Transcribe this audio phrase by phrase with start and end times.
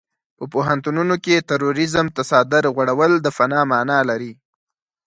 [0.37, 4.33] په پوهنتونونو کې تروريزم ته څادر غوړول د فناه مانا لري.